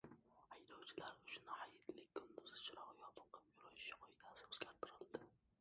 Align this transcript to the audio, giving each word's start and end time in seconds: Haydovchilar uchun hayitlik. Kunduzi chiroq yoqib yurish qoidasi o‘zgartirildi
Haydovchilar 0.53 1.19
uchun 1.25 1.51
hayitlik. 1.57 2.09
Kunduzi 2.15 2.57
chiroq 2.69 2.97
yoqib 3.05 3.39
yurish 3.61 3.87
qoidasi 4.01 4.49
o‘zgartirildi 4.51 5.25